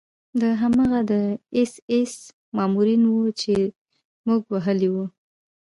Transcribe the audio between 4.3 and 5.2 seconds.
وهلي وو